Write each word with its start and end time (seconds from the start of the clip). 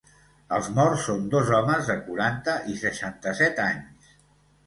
Els 0.55 0.69
morts 0.77 1.03
són 1.09 1.25
dos 1.33 1.51
homes 1.57 1.91
de 1.91 1.97
quaranta 2.07 2.55
i 2.71 2.77
seixanta-set 2.85 3.61
anys. 3.67 4.11